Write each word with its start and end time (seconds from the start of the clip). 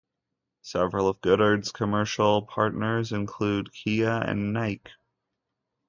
Several 0.63 1.07
of 1.09 1.21
Goddard's 1.21 1.71
commercial 1.71 2.41
partners 2.41 3.11
include 3.11 3.71
Kia 3.71 4.09
and 4.09 4.51
Nike. 4.51 4.89